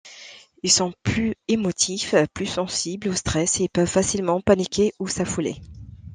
[0.63, 5.57] Ils sont plus émotifs, plus sensibles au stress, et peuvent facilement paniquer ou s'affoler.